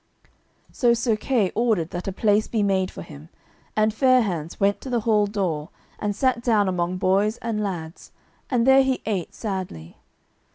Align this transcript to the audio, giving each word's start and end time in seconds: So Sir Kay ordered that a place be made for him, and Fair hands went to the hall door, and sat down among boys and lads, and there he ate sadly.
So 0.71 0.95
Sir 0.95 1.15
Kay 1.15 1.51
ordered 1.53 1.91
that 1.91 2.07
a 2.07 2.11
place 2.11 2.47
be 2.47 2.63
made 2.63 2.89
for 2.89 3.03
him, 3.03 3.29
and 3.75 3.93
Fair 3.93 4.23
hands 4.23 4.59
went 4.59 4.81
to 4.81 4.89
the 4.89 5.01
hall 5.01 5.27
door, 5.27 5.69
and 5.99 6.15
sat 6.15 6.41
down 6.41 6.67
among 6.67 6.97
boys 6.97 7.37
and 7.37 7.61
lads, 7.61 8.11
and 8.49 8.65
there 8.65 8.81
he 8.81 9.03
ate 9.05 9.35
sadly. 9.35 9.97